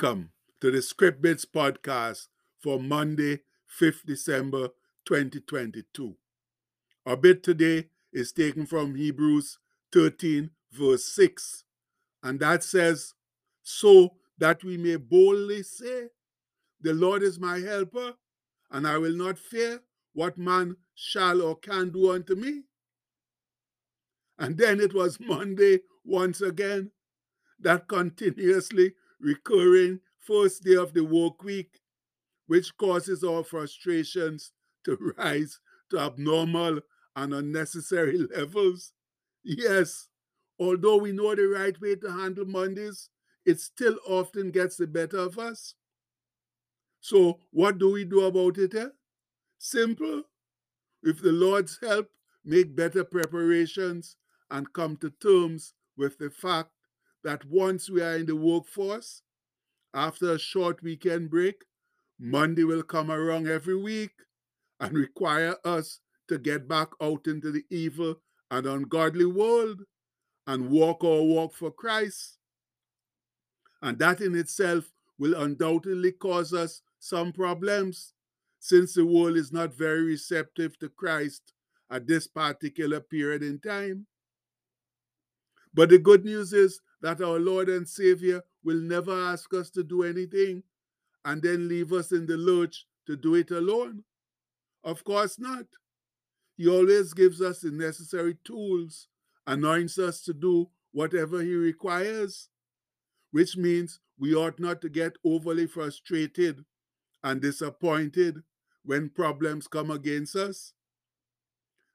[0.00, 0.30] Welcome
[0.60, 2.28] to the Script Bits podcast
[2.60, 3.40] for Monday,
[3.80, 4.68] 5th December
[5.06, 6.14] 2022.
[7.04, 9.58] Our bit today is taken from Hebrews
[9.92, 11.64] 13, verse 6,
[12.22, 13.14] and that says,
[13.64, 16.10] So that we may boldly say,
[16.80, 18.14] The Lord is my helper,
[18.70, 19.80] and I will not fear
[20.12, 22.62] what man shall or can do unto me.
[24.38, 26.92] And then it was Monday once again,
[27.58, 31.80] that continuously recurring first day of the work week,
[32.46, 34.52] which causes our frustrations
[34.84, 35.58] to rise
[35.90, 36.80] to abnormal
[37.16, 38.92] and unnecessary levels.
[39.42, 40.08] Yes,
[40.58, 43.10] although we know the right way to handle Mondays,
[43.44, 45.74] it still often gets the better of us.
[47.00, 48.74] So, what do we do about it?
[48.74, 48.88] Eh?
[49.58, 50.24] Simple.
[51.02, 52.10] With the Lord's help,
[52.44, 54.16] make better preparations
[54.50, 56.70] and come to terms with the fact
[57.24, 59.22] that once we are in the workforce,
[59.94, 61.64] after a short weekend break,
[62.18, 64.12] Monday will come around every week
[64.80, 68.16] and require us to get back out into the evil
[68.50, 69.82] and ungodly world
[70.46, 72.38] and walk our walk for Christ.
[73.82, 78.14] And that in itself will undoubtedly cause us some problems
[78.60, 81.52] since the world is not very receptive to Christ
[81.90, 84.06] at this particular period in time.
[85.72, 89.82] But the good news is that our Lord and Savior will never ask us to
[89.82, 90.62] do anything
[91.24, 94.04] and then leave us in the lurch to do it alone.
[94.84, 95.66] Of course not.
[96.56, 99.08] He always gives us the necessary tools,
[99.46, 102.48] anoints us to do whatever He requires,
[103.30, 106.64] which means we ought not to get overly frustrated
[107.22, 108.42] and disappointed
[108.84, 110.72] when problems come against us.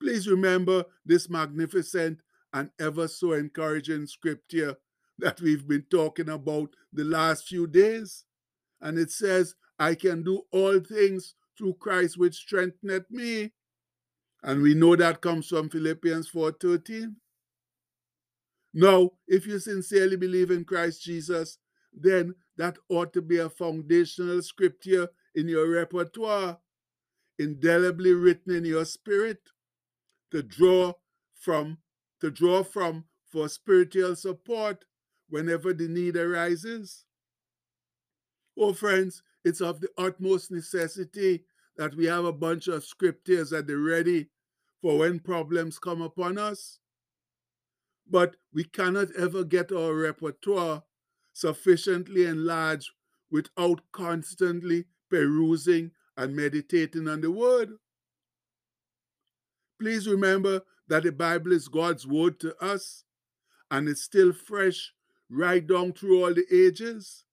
[0.00, 2.20] Please remember this magnificent
[2.52, 4.76] and ever so encouraging scripture
[5.18, 8.24] that we've been talking about the last few days.
[8.80, 13.52] And it says, I can do all things through Christ which strengtheneth me.
[14.42, 17.16] And we know that comes from Philippians 4:13.
[18.74, 21.58] Now, if you sincerely believe in Christ Jesus,
[21.92, 26.58] then that ought to be a foundational scripture in your repertoire,
[27.38, 29.40] indelibly written in your spirit,
[30.30, 30.92] to draw
[31.34, 31.78] from,
[32.20, 34.84] to draw from for spiritual support
[35.28, 37.04] whenever the need arises.
[38.58, 41.44] Oh, friends, it's of the utmost necessity
[41.76, 44.28] that we have a bunch of scriptures at the ready
[44.80, 46.78] for when problems come upon us.
[48.08, 50.82] But we cannot ever get our repertoire
[51.32, 52.90] sufficiently enlarged
[53.30, 57.70] without constantly perusing and meditating on the Word.
[59.78, 63.04] Please remember that the Bible is God's Word to us
[63.70, 64.92] and it's still fresh
[65.30, 67.24] right down through all the ages.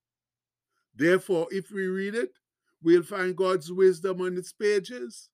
[0.94, 2.38] Therefore, if we read it,
[2.82, 5.28] we'll find God's wisdom on its pages.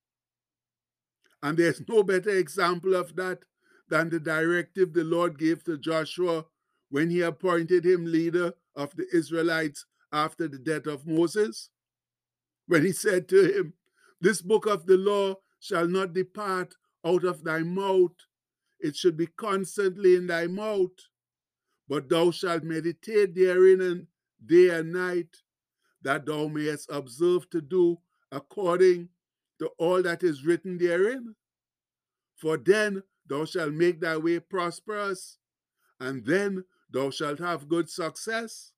[1.42, 3.44] And there's no better example of that
[3.88, 6.44] than the directive the Lord gave to Joshua
[6.90, 11.70] when he appointed him leader of the Israelites after the death of Moses.
[12.66, 13.74] When he said to him,
[14.20, 18.14] This book of the law shall not depart out of thy mouth,
[18.78, 20.90] it should be constantly in thy mouth
[21.90, 24.06] but thou shalt meditate therein and
[24.46, 25.36] day and night,
[26.02, 27.98] that thou mayest observe to do
[28.30, 29.08] according
[29.58, 31.34] to all that is written therein.
[32.36, 35.38] For then thou shalt make thy way prosperous,
[35.98, 38.70] and then thou shalt have good success.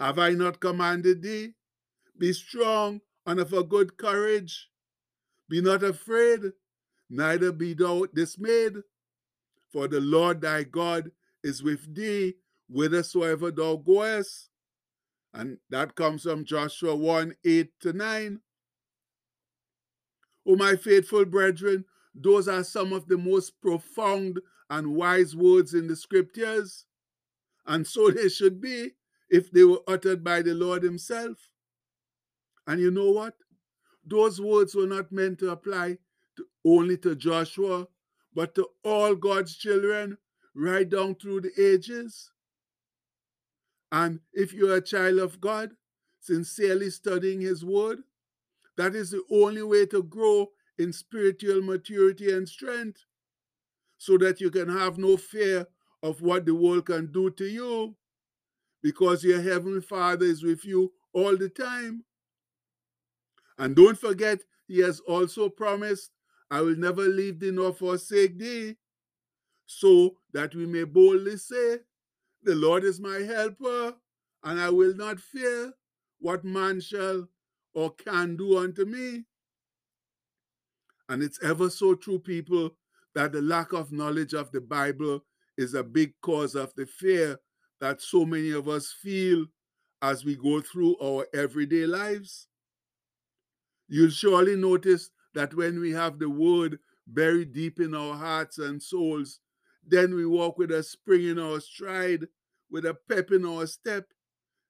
[0.00, 1.52] Have I not commanded thee?
[2.18, 4.70] Be strong and of a good courage.
[5.50, 6.52] Be not afraid,
[7.10, 8.76] neither be thou dismayed,
[9.70, 11.10] for the Lord thy God
[11.42, 12.34] is with thee
[12.70, 14.48] whithersoever thou goest.
[15.34, 18.40] And that comes from Joshua 1 8 to 9.
[20.46, 21.84] O my faithful brethren,
[22.14, 26.84] those are some of the most profound and wise words in the scriptures.
[27.66, 28.90] And so they should be
[29.30, 31.38] if they were uttered by the Lord Himself.
[32.66, 33.34] And you know what?
[34.04, 35.98] Those words were not meant to apply
[36.36, 37.86] to, only to Joshua,
[38.34, 40.18] but to all God's children
[40.54, 42.30] right down through the ages.
[43.90, 45.70] And if you're a child of God,
[46.20, 47.98] sincerely studying His Word,
[48.76, 53.04] that is the only way to grow in spiritual maturity and strength
[53.98, 55.66] so that you can have no fear
[56.02, 57.94] of what the world can do to you
[58.82, 62.04] because your Heavenly Father is with you all the time.
[63.58, 66.10] And don't forget, He has also promised,
[66.50, 68.76] I will never leave thee nor forsake thee
[69.78, 71.78] so that we may boldly say,
[72.42, 73.94] The Lord is my helper,
[74.44, 75.72] and I will not fear
[76.18, 77.28] what man shall
[77.74, 79.24] or can do unto me.
[81.08, 82.70] And it's ever so true, people,
[83.14, 85.24] that the lack of knowledge of the Bible
[85.56, 87.38] is a big cause of the fear
[87.80, 89.46] that so many of us feel
[90.00, 92.46] as we go through our everyday lives.
[93.88, 98.82] You'll surely notice that when we have the word buried deep in our hearts and
[98.82, 99.40] souls,
[99.86, 102.28] then we walk with a spring in our stride,
[102.70, 104.06] with a pep in our step,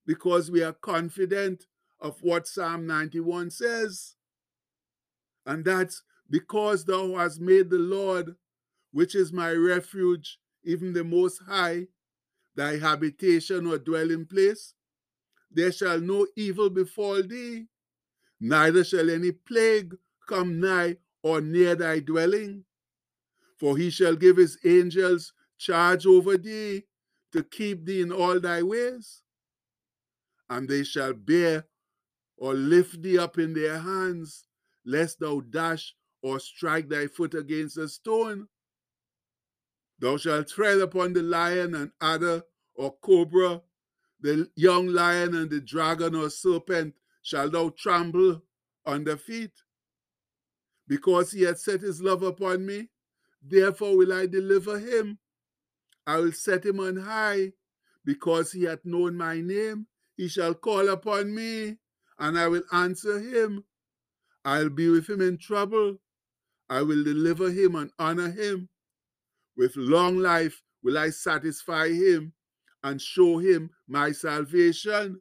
[0.07, 1.67] because we are confident
[2.01, 4.17] of what Psalm 91 says.
[5.47, 8.37] And that's because thou hast made the Lord,
[8.93, 11.87] which is my refuge, even the Most High,
[12.55, 14.75] thy habitation or dwelling place.
[15.51, 17.67] There shall no evil befall thee,
[18.41, 19.95] neither shall any plague
[20.27, 22.65] come nigh or near thy dwelling.
[23.63, 26.83] For he shall give his angels charge over thee
[27.33, 29.23] to keep thee in all thy ways.
[30.51, 31.67] And they shall bear
[32.37, 34.49] or lift thee up in their hands,
[34.85, 38.49] lest thou dash or strike thy foot against a stone.
[40.01, 42.43] Thou shalt tread upon the lion and adder
[42.75, 43.63] or cobra,
[44.21, 48.43] the young lion and the dragon or serpent shall thou trample
[48.85, 49.53] under feet.
[50.89, 52.89] Because he hath set his love upon me,
[53.43, 55.19] therefore will I deliver him.
[56.07, 57.53] I will set him on high,
[58.05, 59.87] because he hath known my name.
[60.17, 61.77] He shall call upon me,
[62.19, 63.65] and I will answer him.
[64.45, 65.99] I'll be with him in trouble.
[66.69, 68.69] I will deliver him and honor him.
[69.57, 72.33] With long life will I satisfy him
[72.83, 75.21] and show him my salvation.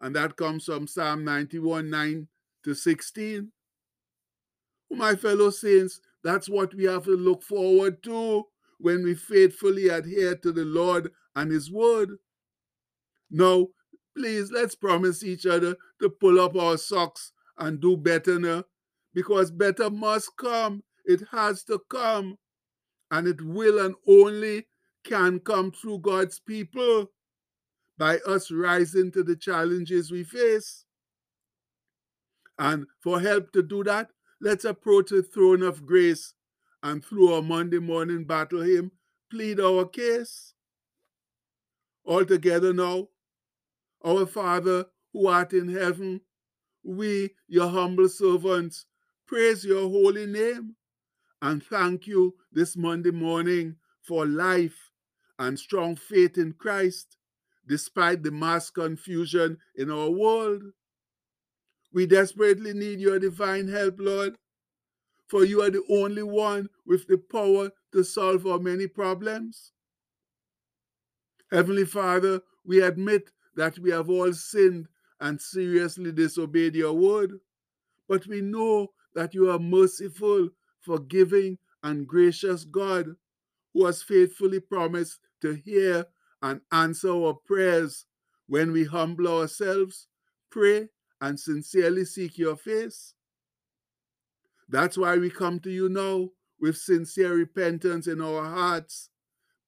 [0.00, 2.28] And that comes from Psalm 91 9
[2.64, 3.52] to 16.
[4.90, 8.44] My fellow saints, that's what we have to look forward to
[8.78, 12.10] when we faithfully adhere to the Lord and His word.
[13.30, 13.68] Now,
[14.16, 18.64] please let's promise each other to pull up our socks and do better now
[19.14, 20.82] because better must come.
[21.04, 22.38] It has to come.
[23.10, 24.66] And it will and only
[25.04, 27.10] can come through God's people
[27.98, 30.84] by us rising to the challenges we face.
[32.58, 34.08] And for help to do that,
[34.42, 36.34] let's approach the throne of grace
[36.82, 38.90] and through our Monday morning battle hymn,
[39.30, 40.52] plead our case.
[42.04, 43.06] All together now,
[44.04, 46.20] our Father who art in heaven,
[46.82, 48.86] we, your humble servants,
[49.28, 50.74] praise your holy name
[51.40, 54.90] and thank you this Monday morning for life
[55.38, 57.16] and strong faith in Christ
[57.68, 60.62] despite the mass confusion in our world.
[61.92, 64.36] We desperately need your divine help, Lord,
[65.28, 69.72] for you are the only one with the power to solve our many problems.
[71.50, 74.88] Heavenly Father, we admit that we have all sinned
[75.20, 77.38] and seriously disobeyed your word,
[78.08, 80.48] but we know that you are merciful,
[80.80, 83.16] forgiving, and gracious God
[83.74, 86.06] who has faithfully promised to hear
[86.42, 88.06] and answer our prayers
[88.46, 90.08] when we humble ourselves,
[90.50, 90.88] pray,
[91.22, 93.14] and sincerely seek your face.
[94.68, 99.08] That's why we come to you now with sincere repentance in our hearts,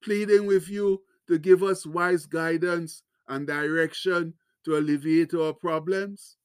[0.02, 4.34] pleading with you to give us wise guidance and direction
[4.64, 6.36] to alleviate our problems.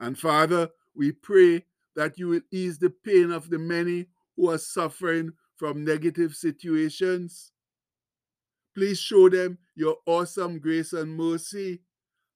[0.00, 4.06] And Father, we pray that you will ease the pain of the many
[4.36, 7.52] who are suffering from negative situations.
[8.74, 11.80] Please show them your awesome grace and mercy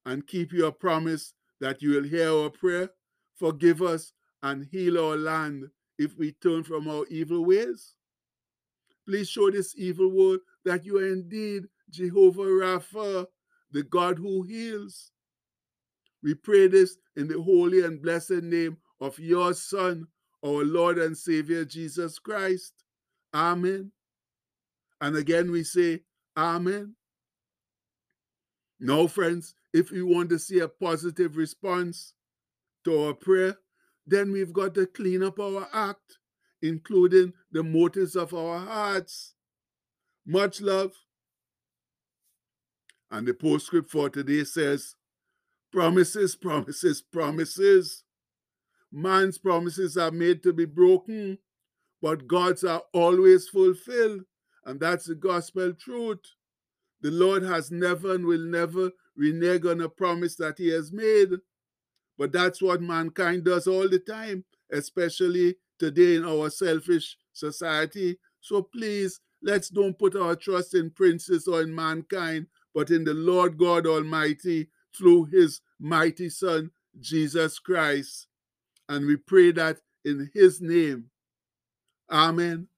[0.06, 2.90] and keep your promise that you will hear our prayer,
[3.38, 5.68] forgive us, and heal our land
[5.98, 7.94] if we turn from our evil ways.
[9.06, 13.26] Please show this evil world that you are indeed Jehovah Rapha,
[13.70, 15.12] the God who heals.
[16.22, 20.06] We pray this in the holy and blessed name of your Son,
[20.44, 22.72] our Lord and Savior Jesus Christ.
[23.34, 23.90] Amen.
[25.00, 26.00] And again we say,
[26.36, 26.94] Amen.
[28.80, 32.12] Now, friends, if we want to see a positive response
[32.84, 33.56] to our prayer,
[34.06, 36.18] then we've got to clean up our act,
[36.60, 39.34] including the motives of our hearts.
[40.26, 40.92] Much love.
[43.10, 44.94] And the postscript for today says,
[45.72, 48.04] Promises, promises, promises.
[48.92, 51.38] Man's promises are made to be broken,
[52.02, 54.22] but God's are always fulfilled.
[54.66, 56.20] And that's the gospel truth.
[57.00, 61.30] The Lord has never and will never renege on a promise that he has made.
[62.18, 68.18] But that's what mankind does all the time, especially today in our selfish society.
[68.40, 73.14] So please, let's don't put our trust in princes or in mankind, but in the
[73.14, 78.28] Lord God Almighty through his mighty Son, Jesus Christ.
[78.88, 81.06] And we pray that in his name.
[82.10, 82.68] Amen.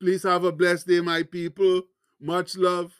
[0.00, 1.82] Please have a blessed day, my people.
[2.20, 2.92] Much love.